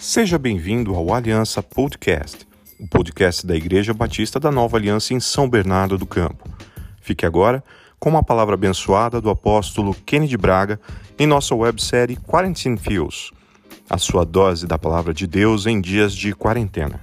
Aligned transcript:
Seja 0.00 0.38
bem-vindo 0.38 0.94
ao 0.94 1.12
Aliança 1.12 1.62
Podcast, 1.62 2.48
o 2.80 2.88
podcast 2.88 3.46
da 3.46 3.54
Igreja 3.54 3.92
Batista 3.92 4.40
da 4.40 4.50
Nova 4.50 4.78
Aliança 4.78 5.12
em 5.12 5.20
São 5.20 5.46
Bernardo 5.46 5.98
do 5.98 6.06
Campo. 6.06 6.48
Fique 7.02 7.26
agora 7.26 7.62
com 7.98 8.08
uma 8.08 8.22
palavra 8.22 8.54
abençoada 8.54 9.20
do 9.20 9.28
apóstolo 9.28 9.94
Kennedy 10.06 10.38
Braga 10.38 10.80
em 11.18 11.26
nossa 11.26 11.54
websérie 11.54 12.16
Quarantine 12.16 12.78
Feels, 12.78 13.30
a 13.90 13.98
sua 13.98 14.24
dose 14.24 14.66
da 14.66 14.78
palavra 14.78 15.12
de 15.12 15.26
Deus 15.26 15.66
em 15.66 15.78
dias 15.82 16.14
de 16.14 16.34
quarentena. 16.34 16.98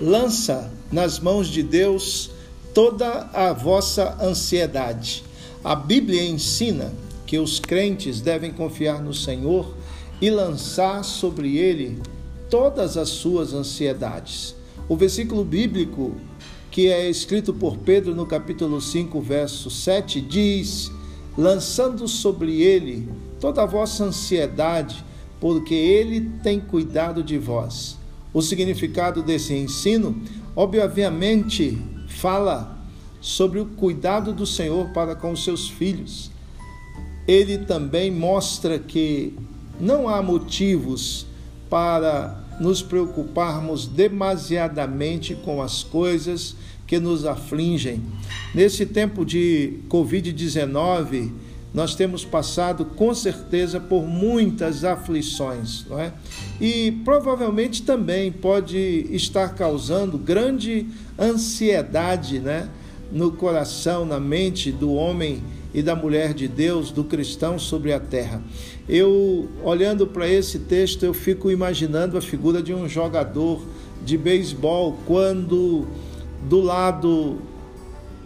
Lança 0.00 0.72
nas 0.92 1.18
mãos 1.18 1.48
de 1.48 1.64
Deus 1.64 2.38
toda 2.74 3.28
a 3.32 3.52
vossa 3.52 4.16
ansiedade. 4.20 5.24
A 5.62 5.74
Bíblia 5.74 6.22
ensina 6.22 6.92
que 7.26 7.38
os 7.38 7.60
crentes 7.60 8.20
devem 8.20 8.52
confiar 8.52 9.02
no 9.02 9.14
Senhor 9.14 9.74
e 10.20 10.30
lançar 10.30 11.04
sobre 11.04 11.56
ele 11.56 12.00
todas 12.48 12.96
as 12.96 13.08
suas 13.08 13.52
ansiedades. 13.52 14.54
O 14.88 14.96
versículo 14.96 15.44
bíblico 15.44 16.14
que 16.70 16.88
é 16.88 17.08
escrito 17.10 17.52
por 17.52 17.76
Pedro 17.78 18.14
no 18.14 18.24
capítulo 18.24 18.80
5, 18.80 19.20
verso 19.20 19.70
7 19.70 20.20
diz: 20.20 20.90
lançando 21.36 22.06
sobre 22.06 22.62
ele 22.62 23.08
toda 23.40 23.62
a 23.62 23.66
vossa 23.66 24.04
ansiedade, 24.04 25.04
porque 25.40 25.74
ele 25.74 26.30
tem 26.42 26.60
cuidado 26.60 27.22
de 27.22 27.38
vós. 27.38 27.98
O 28.32 28.40
significado 28.40 29.22
desse 29.22 29.54
ensino, 29.54 30.20
obviamente, 30.54 31.78
fala 32.10 32.78
sobre 33.20 33.58
o 33.58 33.66
cuidado 33.66 34.32
do 34.32 34.46
Senhor 34.46 34.90
para 34.90 35.14
com 35.14 35.32
os 35.32 35.44
seus 35.44 35.68
filhos. 35.68 36.30
Ele 37.26 37.58
também 37.58 38.10
mostra 38.10 38.78
que 38.78 39.34
não 39.78 40.08
há 40.08 40.22
motivos 40.22 41.26
para 41.68 42.44
nos 42.60 42.82
preocuparmos 42.82 43.86
demasiadamente 43.86 45.34
com 45.34 45.62
as 45.62 45.82
coisas 45.82 46.54
que 46.86 46.98
nos 46.98 47.24
afligem. 47.24 48.02
Nesse 48.54 48.84
tempo 48.84 49.24
de 49.24 49.78
Covid-19, 49.88 51.32
nós 51.72 51.94
temos 51.94 52.24
passado 52.24 52.84
com 52.84 53.14
certeza 53.14 53.78
por 53.78 54.02
muitas 54.02 54.84
aflições, 54.84 55.86
não 55.88 56.00
é? 56.00 56.12
E 56.60 56.90
provavelmente 57.04 57.82
também 57.82 58.32
pode 58.32 59.06
estar 59.10 59.54
causando 59.54 60.18
grande 60.18 60.86
ansiedade, 61.18 62.40
né, 62.40 62.68
no 63.12 63.32
coração, 63.32 64.04
na 64.04 64.18
mente 64.18 64.72
do 64.72 64.92
homem 64.92 65.42
e 65.72 65.82
da 65.82 65.94
mulher 65.94 66.34
de 66.34 66.48
Deus, 66.48 66.90
do 66.90 67.04
cristão 67.04 67.58
sobre 67.58 67.92
a 67.92 68.00
terra. 68.00 68.42
Eu, 68.88 69.48
olhando 69.62 70.06
para 70.06 70.28
esse 70.28 70.58
texto, 70.60 71.04
eu 71.04 71.14
fico 71.14 71.50
imaginando 71.50 72.18
a 72.18 72.20
figura 72.20 72.60
de 72.60 72.74
um 72.74 72.88
jogador 72.88 73.64
de 74.04 74.18
beisebol 74.18 74.98
quando 75.06 75.86
do 76.48 76.60
lado 76.60 77.38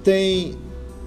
tem 0.03 0.55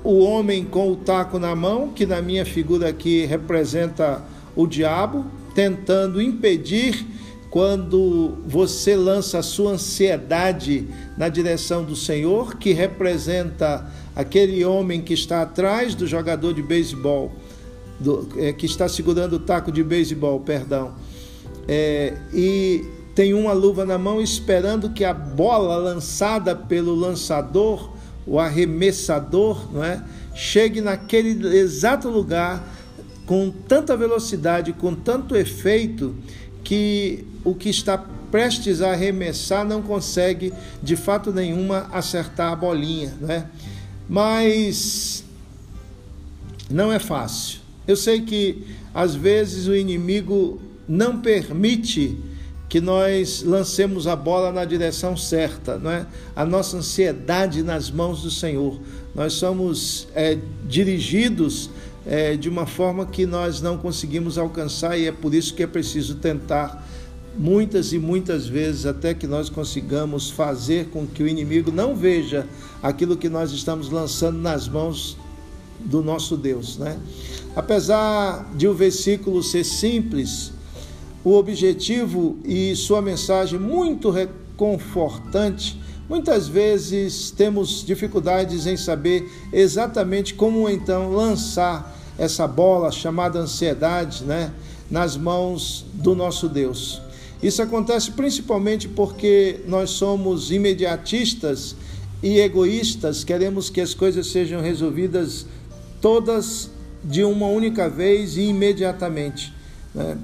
o 0.07 0.19
homem 0.19 0.63
com 0.63 0.89
o 0.89 0.95
taco 0.95 1.37
na 1.37 1.53
mão, 1.53 1.89
que 1.89 2.05
na 2.05 2.21
minha 2.21 2.45
figura 2.45 2.87
aqui 2.87 3.25
representa 3.25 4.23
o 4.55 4.65
diabo, 4.65 5.25
tentando 5.53 6.21
impedir 6.21 7.05
quando 7.49 8.37
você 8.47 8.95
lança 8.95 9.39
a 9.39 9.43
sua 9.43 9.73
ansiedade 9.73 10.87
na 11.17 11.27
direção 11.27 11.83
do 11.83 11.93
Senhor, 11.93 12.55
que 12.55 12.71
representa 12.71 13.85
aquele 14.15 14.63
homem 14.63 15.01
que 15.01 15.13
está 15.13 15.41
atrás 15.41 15.93
do 15.93 16.07
jogador 16.07 16.53
de 16.53 16.63
beisebol, 16.63 17.33
é, 18.37 18.53
que 18.53 18.65
está 18.65 18.87
segurando 18.87 19.33
o 19.33 19.39
taco 19.39 19.73
de 19.73 19.83
beisebol, 19.83 20.39
perdão, 20.39 20.93
é, 21.67 22.13
e 22.33 22.85
tem 23.13 23.33
uma 23.33 23.51
luva 23.51 23.85
na 23.85 23.97
mão 23.97 24.21
esperando 24.21 24.89
que 24.89 25.03
a 25.03 25.13
bola 25.13 25.75
lançada 25.75 26.55
pelo 26.55 26.95
lançador 26.95 27.96
o 28.27 28.39
arremessador, 28.39 29.71
não 29.71 29.83
é? 29.83 30.03
Chegue 30.35 30.81
naquele 30.81 31.57
exato 31.57 32.09
lugar 32.09 32.63
com 33.25 33.49
tanta 33.49 33.95
velocidade, 33.95 34.73
com 34.73 34.93
tanto 34.93 35.35
efeito 35.35 36.15
que 36.63 37.25
o 37.43 37.55
que 37.55 37.69
está 37.69 37.97
prestes 38.31 38.81
a 38.81 38.91
arremessar 38.91 39.65
não 39.65 39.81
consegue 39.81 40.53
de 40.83 40.95
fato 40.95 41.31
nenhuma 41.31 41.87
acertar 41.91 42.51
a 42.51 42.55
bolinha, 42.55 43.13
é? 43.27 43.45
Mas 44.07 45.23
não 46.69 46.91
é 46.91 46.99
fácil. 46.99 47.59
Eu 47.87 47.95
sei 47.95 48.21
que 48.21 48.63
às 48.93 49.15
vezes 49.15 49.67
o 49.67 49.75
inimigo 49.75 50.61
não 50.87 51.19
permite 51.19 52.17
que 52.69 52.81
nós 52.81 53.43
lancemos 53.43 54.07
a 54.07 54.15
bola 54.15 54.51
na 54.51 54.65
direção 54.65 55.15
certa, 55.15 55.77
não 55.77 55.89
é? 55.89 56.05
A 56.35 56.45
nossa 56.45 56.77
ansiedade 56.77 57.63
nas 57.63 57.89
mãos 57.89 58.21
do 58.21 58.29
Senhor. 58.29 58.79
Nós 59.15 59.33
somos 59.33 60.07
é, 60.13 60.37
dirigidos 60.67 61.69
é, 62.05 62.35
de 62.35 62.49
uma 62.49 62.65
forma 62.65 63.05
que 63.05 63.25
nós 63.25 63.61
não 63.61 63.77
conseguimos 63.77 64.37
alcançar 64.37 64.97
e 64.97 65.07
é 65.07 65.11
por 65.11 65.33
isso 65.33 65.53
que 65.53 65.63
é 65.63 65.67
preciso 65.67 66.15
tentar 66.15 66.85
muitas 67.37 67.93
e 67.93 67.99
muitas 67.99 68.47
vezes 68.47 68.85
até 68.85 69.13
que 69.13 69.27
nós 69.27 69.49
consigamos 69.49 70.29
fazer 70.29 70.87
com 70.87 71.05
que 71.05 71.21
o 71.21 71.27
inimigo 71.27 71.71
não 71.71 71.95
veja 71.95 72.47
aquilo 72.81 73.15
que 73.15 73.29
nós 73.29 73.51
estamos 73.51 73.89
lançando 73.89 74.39
nas 74.39 74.67
mãos 74.67 75.17
do 75.79 76.01
nosso 76.01 76.35
Deus, 76.35 76.77
né? 76.77 76.99
Apesar 77.55 78.51
de 78.55 78.67
o 78.67 78.73
versículo 78.73 79.43
ser 79.43 79.63
simples, 79.63 80.51
o 81.27 81.33
objetivo 81.33 82.37
e 82.45 82.73
sua 82.73 83.01
mensagem 83.01 83.59
muito 83.59 84.09
reconfortante, 84.09 85.77
muitas 86.07 86.47
vezes 86.47 87.31
temos 87.31 87.85
dificuldades 87.85 88.65
em 88.65 88.77
saber 88.77 89.29
exatamente 89.51 90.33
como 90.33 90.69
então 90.69 91.11
lançar 91.11 91.99
essa 92.17 92.47
bola 92.47 92.93
chamada 92.93 93.39
ansiedade, 93.39 94.23
né, 94.23 94.53
nas 94.89 95.17
mãos 95.17 95.85
do 95.95 96.15
nosso 96.15 96.47
Deus. 96.47 97.01
Isso 97.43 97.61
acontece 97.61 98.11
principalmente 98.11 98.87
porque 98.87 99.59
nós 99.67 99.89
somos 99.89 100.49
imediatistas 100.49 101.75
e 102.23 102.39
egoístas, 102.39 103.25
queremos 103.25 103.69
que 103.69 103.81
as 103.81 103.93
coisas 103.93 104.27
sejam 104.27 104.61
resolvidas 104.61 105.45
todas 105.99 106.69
de 107.03 107.25
uma 107.25 107.47
única 107.47 107.89
vez 107.89 108.37
e 108.37 108.43
imediatamente. 108.43 109.53
Né? 109.93 110.17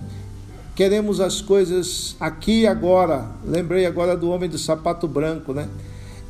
Queremos 0.76 1.20
as 1.20 1.42
coisas 1.42 2.16
aqui 2.20 2.62
e 2.62 2.68
agora. 2.68 3.28
Lembrei 3.46 3.86
agora 3.86 4.18
do 4.18 4.30
homem 4.30 4.50
do 4.50 4.58
sapato 4.58 5.08
branco, 5.08 5.54
né? 5.54 5.68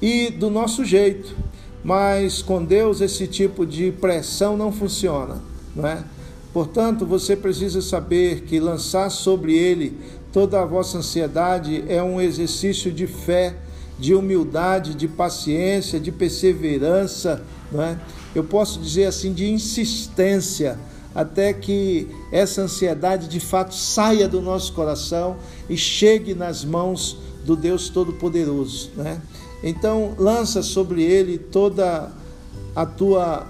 E 0.01 0.29
do 0.29 0.49
nosso 0.49 0.83
jeito. 0.83 1.35
Mas 1.83 2.41
com 2.41 2.63
Deus 2.63 3.01
esse 3.01 3.27
tipo 3.27 3.65
de 3.65 3.91
pressão 3.91 4.55
não 4.55 4.71
funciona, 4.71 5.41
não 5.75 5.87
é? 5.87 6.03
Portanto, 6.53 7.05
você 7.05 7.35
precisa 7.35 7.81
saber 7.81 8.41
que 8.41 8.59
lançar 8.59 9.09
sobre 9.09 9.55
ele 9.57 9.97
toda 10.31 10.61
a 10.61 10.65
vossa 10.65 10.99
ansiedade 10.99 11.83
é 11.87 12.01
um 12.01 12.21
exercício 12.21 12.91
de 12.91 13.07
fé, 13.07 13.55
de 13.99 14.13
humildade, 14.13 14.93
de 14.93 15.07
paciência, 15.07 15.99
de 15.99 16.11
perseverança, 16.11 17.43
não 17.71 17.81
é? 17.81 17.97
Eu 18.33 18.43
posso 18.43 18.79
dizer 18.79 19.05
assim 19.05 19.33
de 19.33 19.51
insistência 19.51 20.77
até 21.13 21.53
que 21.53 22.07
essa 22.31 22.61
ansiedade 22.61 23.27
de 23.27 23.39
fato 23.39 23.75
saia 23.75 24.27
do 24.27 24.41
nosso 24.41 24.73
coração 24.73 25.37
e 25.69 25.77
chegue 25.77 26.33
nas 26.33 26.65
mãos 26.65 27.17
do 27.45 27.55
Deus 27.55 27.89
Todo-Poderoso. 27.89 28.91
Né? 28.95 29.21
Então, 29.63 30.15
lança 30.17 30.61
sobre 30.61 31.03
ele 31.03 31.37
toda 31.37 32.11
a 32.75 32.85
tua 32.85 33.45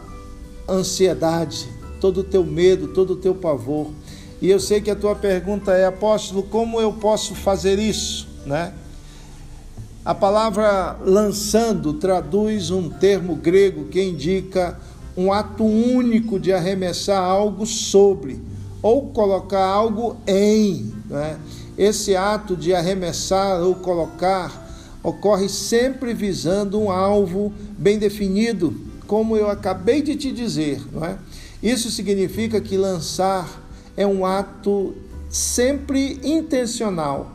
ansiedade, 0.67 1.67
todo 1.99 2.19
o 2.19 2.23
teu 2.23 2.43
medo, 2.43 2.89
todo 2.89 3.13
o 3.13 3.15
teu 3.15 3.33
pavor. 3.33 3.91
E 4.41 4.49
eu 4.49 4.59
sei 4.59 4.81
que 4.81 4.91
a 4.91 4.95
tua 4.95 5.15
pergunta 5.15 5.71
é, 5.71 5.85
apóstolo, 5.85 6.43
como 6.43 6.81
eu 6.81 6.91
posso 6.93 7.33
fazer 7.33 7.79
isso? 7.79 8.27
Né? 8.45 8.73
A 10.03 10.13
palavra 10.13 10.97
lançando 11.05 11.93
traduz 11.93 12.69
um 12.69 12.89
termo 12.89 13.37
grego 13.37 13.85
que 13.85 14.03
indica 14.03 14.77
um 15.15 15.31
ato 15.31 15.63
único 15.63 16.39
de 16.39 16.51
arremessar 16.51 17.23
algo 17.23 17.65
sobre 17.65 18.39
ou 18.81 19.07
colocar 19.07 19.65
algo 19.65 20.17
em. 20.27 20.91
Né? 21.09 21.37
Esse 21.77 22.15
ato 22.15 22.55
de 22.55 22.73
arremessar 22.73 23.61
ou 23.61 23.75
colocar 23.75 24.61
ocorre 25.01 25.49
sempre 25.49 26.13
visando 26.13 26.79
um 26.79 26.91
alvo 26.91 27.51
bem 27.77 27.97
definido, 27.97 28.73
como 29.07 29.35
eu 29.35 29.49
acabei 29.49 30.01
de 30.01 30.15
te 30.15 30.31
dizer. 30.31 30.81
Não 30.91 31.05
é? 31.05 31.17
Isso 31.61 31.89
significa 31.89 32.59
que 32.59 32.77
lançar 32.77 33.61
é 33.95 34.05
um 34.05 34.25
ato 34.25 34.93
sempre 35.29 36.19
intencional 36.23 37.31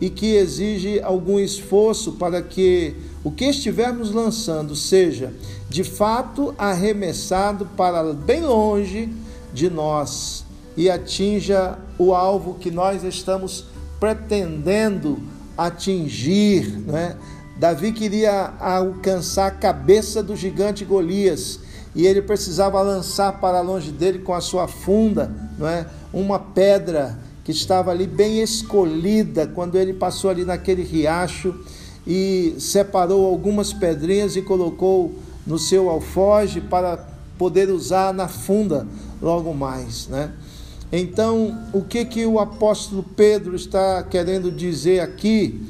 e 0.00 0.10
que 0.10 0.34
exige 0.34 1.00
algum 1.00 1.38
esforço 1.38 2.12
para 2.12 2.42
que 2.42 2.94
o 3.24 3.30
que 3.30 3.44
estivermos 3.44 4.10
lançando 4.10 4.74
seja 4.74 5.32
de 5.68 5.84
fato 5.84 6.54
arremessado 6.58 7.66
para 7.76 8.12
bem 8.12 8.42
longe 8.42 9.12
de 9.52 9.70
nós 9.70 10.44
e 10.76 10.90
atinja 10.90 11.78
o 11.98 12.14
alvo 12.14 12.54
que 12.54 12.70
nós 12.70 13.04
estamos 13.04 13.66
pretendendo 14.00 15.20
atingir, 15.56 16.66
né? 16.80 17.16
Davi 17.56 17.92
queria 17.92 18.54
alcançar 18.58 19.46
a 19.46 19.50
cabeça 19.50 20.22
do 20.22 20.34
gigante 20.34 20.84
Golias 20.84 21.60
e 21.94 22.06
ele 22.06 22.22
precisava 22.22 22.80
lançar 22.80 23.38
para 23.38 23.60
longe 23.60 23.92
dele 23.92 24.20
com 24.20 24.34
a 24.34 24.40
sua 24.40 24.66
funda, 24.66 25.30
não 25.58 25.68
é? 25.68 25.86
Uma 26.12 26.38
pedra 26.38 27.18
que 27.44 27.52
estava 27.52 27.90
ali 27.90 28.06
bem 28.06 28.42
escolhida 28.42 29.46
quando 29.46 29.76
ele 29.76 29.92
passou 29.92 30.30
ali 30.30 30.44
naquele 30.44 30.82
riacho 30.82 31.54
e 32.06 32.54
separou 32.58 33.26
algumas 33.26 33.72
pedrinhas 33.72 34.36
e 34.36 34.42
colocou 34.42 35.12
no 35.46 35.58
seu 35.58 35.88
alfoge 35.88 36.60
para 36.60 36.96
poder 37.38 37.70
usar 37.70 38.12
na 38.12 38.28
funda 38.28 38.86
logo 39.20 39.52
mais, 39.54 40.08
né? 40.08 40.32
Então, 40.92 41.58
o 41.72 41.80
que 41.80 42.04
que 42.04 42.26
o 42.26 42.38
apóstolo 42.38 43.02
Pedro 43.02 43.56
está 43.56 44.02
querendo 44.02 44.52
dizer 44.52 45.00
aqui? 45.00 45.66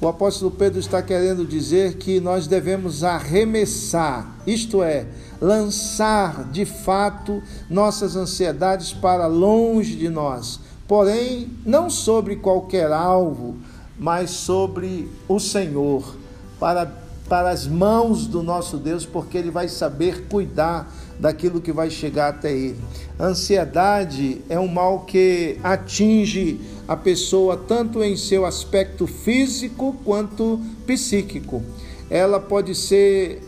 O 0.00 0.08
apóstolo 0.08 0.50
Pedro 0.50 0.78
está 0.78 1.02
querendo 1.02 1.44
dizer 1.44 1.96
que 1.96 2.18
nós 2.20 2.46
devemos 2.46 3.04
arremessar, 3.04 4.38
isto 4.46 4.82
é, 4.82 5.06
lançar 5.40 6.44
de 6.50 6.64
fato 6.64 7.42
nossas 7.68 8.16
ansiedades 8.16 8.92
para 8.92 9.26
longe 9.26 9.96
de 9.96 10.08
nós, 10.08 10.60
porém, 10.86 11.50
não 11.66 11.90
sobre 11.90 12.36
qualquer 12.36 12.90
alvo, 12.90 13.56
mas 13.98 14.30
sobre 14.30 15.08
o 15.26 15.38
Senhor, 15.40 16.16
para, 16.60 16.86
para 17.28 17.50
as 17.50 17.66
mãos 17.66 18.26
do 18.26 18.42
nosso 18.42 18.76
Deus, 18.76 19.04
porque 19.04 19.36
Ele 19.36 19.50
vai 19.50 19.68
saber 19.68 20.26
cuidar 20.28 20.92
daquilo 21.18 21.60
que 21.60 21.72
vai 21.72 21.90
chegar 21.90 22.28
até 22.28 22.52
Ele. 22.52 22.78
Ansiedade 23.18 24.40
é 24.48 24.58
um 24.58 24.68
mal 24.68 25.00
que 25.00 25.58
atinge 25.62 26.60
a 26.86 26.96
pessoa 26.96 27.56
tanto 27.56 28.02
em 28.02 28.16
seu 28.16 28.46
aspecto 28.46 29.06
físico 29.06 29.96
quanto 30.04 30.60
psíquico. 30.86 31.62
Ela 32.08 32.38
pode 32.38 32.74
ser 32.74 33.42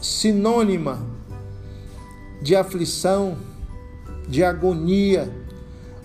sinônima 0.00 1.00
de 2.40 2.54
aflição, 2.54 3.36
de 4.28 4.44
agonia, 4.44 5.30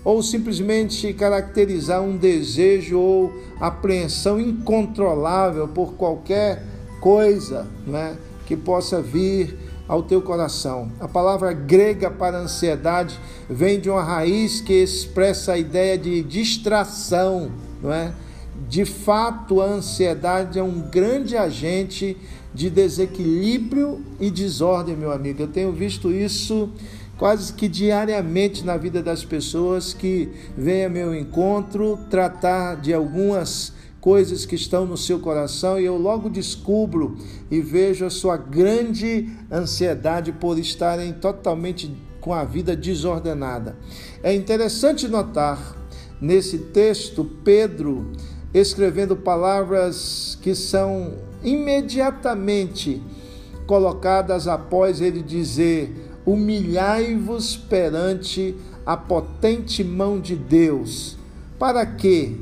ou 0.06 0.22
simplesmente 0.22 1.12
caracterizar 1.12 2.00
um 2.00 2.16
desejo 2.16 2.96
ou 2.96 3.32
apreensão 3.58 4.40
incontrolável 4.40 5.66
por 5.66 5.94
qualquer 5.94 6.62
coisa 7.00 7.66
né, 7.84 8.16
que 8.46 8.56
possa 8.56 9.02
vir 9.02 9.58
ao 9.88 10.04
teu 10.04 10.22
coração. 10.22 10.92
A 11.00 11.08
palavra 11.08 11.52
grega 11.52 12.08
para 12.08 12.38
ansiedade 12.38 13.18
vem 13.50 13.80
de 13.80 13.90
uma 13.90 14.04
raiz 14.04 14.60
que 14.60 14.74
expressa 14.74 15.54
a 15.54 15.58
ideia 15.58 15.98
de 15.98 16.22
distração, 16.22 17.50
não 17.82 17.92
é? 17.92 18.12
De 18.68 18.84
fato, 18.84 19.60
a 19.60 19.64
ansiedade 19.64 20.56
é 20.56 20.62
um 20.62 20.82
grande 20.82 21.36
agente 21.36 22.16
de 22.54 22.70
desequilíbrio 22.70 24.04
e 24.20 24.30
desordem, 24.30 24.96
meu 24.96 25.10
amigo. 25.10 25.42
Eu 25.42 25.48
tenho 25.48 25.72
visto 25.72 26.12
isso 26.12 26.70
quase 27.18 27.52
que 27.52 27.68
diariamente 27.68 28.64
na 28.64 28.76
vida 28.76 29.02
das 29.02 29.24
pessoas 29.24 29.94
que 29.94 30.28
vêm 30.56 30.84
a 30.84 30.88
meu 30.88 31.14
encontro 31.14 31.98
tratar 32.10 32.76
de 32.76 32.92
algumas 32.92 33.72
coisas 34.00 34.46
que 34.46 34.54
estão 34.54 34.86
no 34.86 34.96
seu 34.96 35.18
coração 35.18 35.80
e 35.80 35.84
eu 35.84 35.96
logo 35.96 36.28
descubro 36.28 37.16
e 37.50 37.60
vejo 37.60 38.04
a 38.04 38.10
sua 38.10 38.36
grande 38.36 39.28
ansiedade 39.50 40.30
por 40.30 40.58
estarem 40.58 41.12
totalmente 41.12 41.92
com 42.20 42.32
a 42.32 42.44
vida 42.44 42.76
desordenada. 42.76 43.76
É 44.22 44.34
interessante 44.34 45.08
notar 45.08 45.76
nesse 46.20 46.58
texto 46.58 47.24
Pedro 47.42 48.12
escrevendo 48.54 49.16
palavras 49.16 50.38
que 50.40 50.54
são 50.54 51.14
imediatamente 51.42 53.02
colocadas 53.66 54.46
após 54.46 55.00
ele 55.00 55.22
dizer 55.22 56.15
humilhai-vos 56.26 57.56
perante 57.56 58.54
a 58.84 58.96
potente 58.96 59.82
mão 59.84 60.20
de 60.20 60.34
Deus, 60.36 61.16
para 61.58 61.86
que 61.86 62.38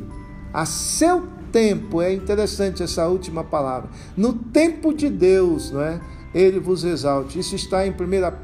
a 0.52 0.64
seu 0.64 1.28
tempo, 1.52 2.02
é 2.02 2.12
interessante 2.12 2.82
essa 2.82 3.06
última 3.06 3.44
palavra, 3.44 3.90
no 4.16 4.32
tempo 4.32 4.92
de 4.92 5.08
Deus, 5.08 5.70
não 5.70 5.82
é? 5.82 6.00
Ele 6.34 6.58
vos 6.58 6.82
exalte. 6.82 7.38
Isso 7.38 7.54
está 7.54 7.86
em 7.86 7.90
1 7.90 7.94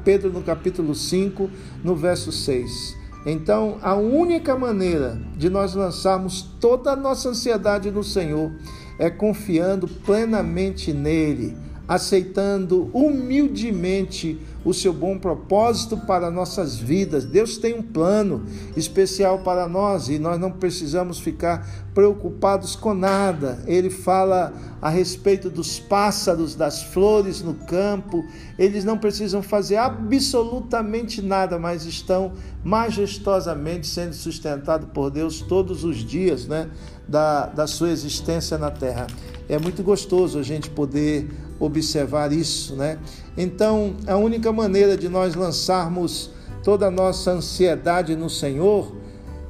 Pedro 0.05 0.31
no 0.31 0.41
capítulo 0.41 0.95
5, 0.95 1.49
no 1.83 1.93
verso 1.93 2.31
6. 2.31 2.95
Então, 3.25 3.77
a 3.81 3.95
única 3.95 4.55
maneira 4.55 5.21
de 5.35 5.49
nós 5.49 5.75
lançarmos 5.75 6.41
toda 6.59 6.91
a 6.91 6.95
nossa 6.95 7.29
ansiedade 7.29 7.91
no 7.91 8.03
Senhor 8.03 8.51
é 8.97 9.09
confiando 9.09 9.87
plenamente 9.87 10.93
nele, 10.93 11.55
aceitando 11.87 12.89
humildemente 12.93 14.39
o 14.63 14.73
seu 14.73 14.93
bom 14.93 15.17
propósito 15.17 15.97
para 15.97 16.29
nossas 16.29 16.77
vidas. 16.77 17.25
Deus 17.25 17.57
tem 17.57 17.73
um 17.73 17.81
plano 17.81 18.43
especial 18.75 19.39
para 19.39 19.67
nós 19.67 20.07
e 20.07 20.19
nós 20.19 20.39
não 20.39 20.51
precisamos 20.51 21.19
ficar 21.19 21.67
preocupados 21.93 22.75
com 22.75 22.93
nada. 22.93 23.63
Ele 23.65 23.89
fala 23.89 24.53
a 24.81 24.89
respeito 24.89 25.49
dos 25.49 25.79
pássaros, 25.79 26.55
das 26.55 26.83
flores 26.83 27.41
no 27.41 27.53
campo. 27.53 28.23
Eles 28.57 28.85
não 28.85 28.97
precisam 28.97 29.41
fazer 29.41 29.77
absolutamente 29.77 31.21
nada, 31.21 31.57
mas 31.57 31.85
estão 31.85 32.33
majestosamente 32.63 33.87
sendo 33.87 34.13
sustentados 34.13 34.87
por 34.93 35.09
Deus 35.09 35.41
todos 35.41 35.83
os 35.83 35.97
dias, 35.97 36.45
né? 36.45 36.69
Da, 37.07 37.47
da 37.47 37.67
sua 37.67 37.89
existência 37.89 38.57
na 38.57 38.71
terra. 38.71 39.07
É 39.49 39.59
muito 39.59 39.83
gostoso 39.83 40.39
a 40.39 40.43
gente 40.43 40.69
poder 40.69 41.29
observar 41.61 42.33
isso, 42.33 42.75
né? 42.75 42.97
Então, 43.37 43.95
a 44.07 44.17
única 44.17 44.51
maneira 44.51 44.97
de 44.97 45.07
nós 45.07 45.35
lançarmos 45.35 46.31
toda 46.63 46.87
a 46.87 46.91
nossa 46.91 47.31
ansiedade 47.31 48.15
no 48.15 48.29
Senhor 48.29 48.93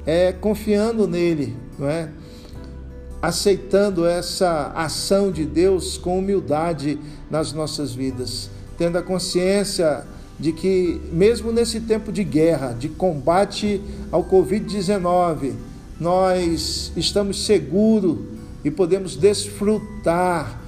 é 0.06 0.32
confiando 0.32 1.08
nele, 1.08 1.56
não 1.78 1.88
é? 1.88 2.08
Aceitando 3.20 4.06
essa 4.06 4.72
ação 4.74 5.30
de 5.30 5.44
Deus 5.44 5.96
com 5.96 6.18
humildade 6.18 6.98
nas 7.30 7.52
nossas 7.52 7.94
vidas, 7.94 8.50
tendo 8.76 8.98
a 8.98 9.02
consciência 9.02 10.04
de 10.38 10.52
que 10.52 11.00
mesmo 11.12 11.52
nesse 11.52 11.80
tempo 11.80 12.10
de 12.10 12.24
guerra, 12.24 12.72
de 12.72 12.88
combate 12.88 13.80
ao 14.10 14.24
COVID-19, 14.24 15.54
nós 16.00 16.92
estamos 16.96 17.46
seguros 17.46 18.18
e 18.64 18.70
podemos 18.70 19.16
desfrutar 19.16 20.61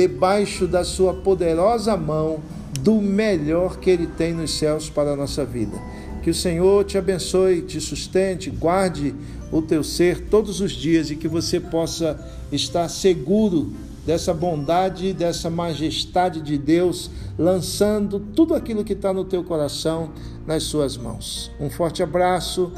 debaixo 0.00 0.66
da 0.66 0.82
sua 0.82 1.12
poderosa 1.12 1.94
mão 1.94 2.40
do 2.80 3.02
melhor 3.02 3.78
que 3.78 3.90
ele 3.90 4.06
tem 4.06 4.32
nos 4.32 4.52
céus 4.52 4.88
para 4.88 5.12
a 5.12 5.16
nossa 5.16 5.44
vida. 5.44 5.76
Que 6.22 6.30
o 6.30 6.34
Senhor 6.34 6.84
te 6.84 6.96
abençoe, 6.96 7.60
te 7.60 7.78
sustente, 7.82 8.48
guarde 8.48 9.14
o 9.52 9.60
teu 9.60 9.84
ser 9.84 10.28
todos 10.28 10.62
os 10.62 10.72
dias 10.72 11.10
e 11.10 11.16
que 11.16 11.28
você 11.28 11.60
possa 11.60 12.18
estar 12.50 12.88
seguro 12.88 13.74
dessa 14.06 14.32
bondade, 14.32 15.12
dessa 15.12 15.50
majestade 15.50 16.40
de 16.40 16.56
Deus, 16.56 17.10
lançando 17.38 18.18
tudo 18.34 18.54
aquilo 18.54 18.82
que 18.82 18.94
está 18.94 19.12
no 19.12 19.26
teu 19.26 19.44
coração 19.44 20.12
nas 20.46 20.62
suas 20.62 20.96
mãos. 20.96 21.50
Um 21.60 21.68
forte 21.68 22.02
abraço. 22.02 22.72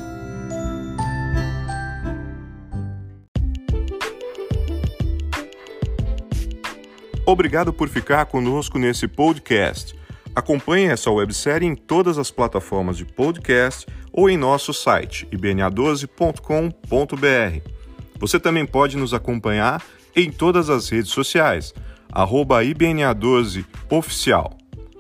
Obrigado 7.25 7.73
por 7.73 7.89
ficar 7.89 8.27
conosco 8.27 8.79
nesse 8.79 9.07
podcast. 9.07 9.95
Acompanhe 10.35 10.87
essa 10.87 11.11
websérie 11.11 11.69
em 11.69 11.75
todas 11.75 12.19
as 12.19 12.31
plataformas 12.31 12.97
de 12.97 13.05
podcast 13.05 13.87
ou 14.13 14.29
em 14.29 14.37
nosso 14.37 14.73
site 14.73 15.27
ibna12.com.br. 15.31 17.71
Você 18.19 18.41
também 18.41 18.67
pode 18.67 18.97
nos 18.97 19.15
acompanhar 19.15 19.83
em 20.17 20.31
todas 20.31 20.69
as 20.69 20.89
redes 20.89 21.11
sociais, 21.11 21.73
arroba 22.11 22.65
IBNA12 22.65 23.65
Oficial. 23.91 24.57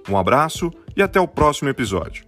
Um 0.08 0.16
abraço 0.16 0.70
e 0.96 1.02
até 1.02 1.20
o 1.20 1.28
próximo 1.28 1.68
episódio. 1.68 2.24